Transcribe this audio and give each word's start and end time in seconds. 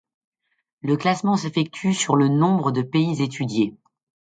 Le 0.81 0.97
classement 0.97 1.37
s'effectue 1.37 1.93
sur 1.93 2.15
le 2.15 2.27
nombre 2.27 2.71
de 2.71 2.81
pays 2.81 3.21
étudiés. 3.21 3.75